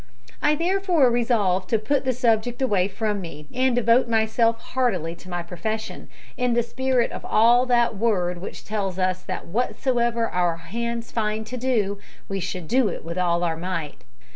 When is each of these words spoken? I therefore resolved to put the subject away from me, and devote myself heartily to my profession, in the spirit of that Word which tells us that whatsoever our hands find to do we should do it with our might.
I 0.41 0.55
therefore 0.55 1.11
resolved 1.11 1.69
to 1.69 1.77
put 1.77 2.05
the 2.05 2.11
subject 2.11 2.59
away 2.59 2.87
from 2.87 3.21
me, 3.21 3.45
and 3.53 3.75
devote 3.75 4.07
myself 4.07 4.59
heartily 4.59 5.13
to 5.13 5.29
my 5.29 5.43
profession, 5.43 6.09
in 6.37 6.53
the 6.55 6.63
spirit 6.63 7.11
of 7.11 7.21
that 7.67 7.95
Word 7.97 8.39
which 8.39 8.65
tells 8.65 8.97
us 8.97 9.21
that 9.21 9.45
whatsoever 9.45 10.27
our 10.27 10.57
hands 10.57 11.11
find 11.11 11.45
to 11.45 11.55
do 11.55 11.99
we 12.27 12.39
should 12.39 12.67
do 12.67 12.87
it 12.87 13.05
with 13.05 13.19
our 13.19 13.55
might. 13.55 14.03